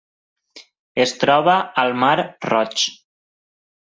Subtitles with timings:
[1.03, 2.15] Es troba al mar
[2.49, 2.87] Roig.